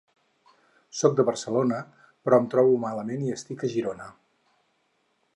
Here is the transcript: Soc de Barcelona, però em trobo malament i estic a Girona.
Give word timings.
Soc 0.99 1.17
de 1.17 1.25
Barcelona, 1.25 1.81
però 2.27 2.39
em 2.43 2.47
trobo 2.53 2.79
malament 2.85 3.27
i 3.27 3.33
estic 3.35 3.65
a 3.67 3.69
Girona. 3.75 4.09